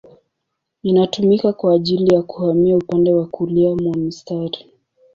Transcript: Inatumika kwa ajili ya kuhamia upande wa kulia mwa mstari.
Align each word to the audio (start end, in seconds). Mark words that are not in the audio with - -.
Inatumika 0.83 1.53
kwa 1.53 1.73
ajili 1.73 2.13
ya 2.13 2.21
kuhamia 2.21 2.77
upande 2.77 3.13
wa 3.13 3.25
kulia 3.27 3.75
mwa 3.75 3.97
mstari. 3.97 4.65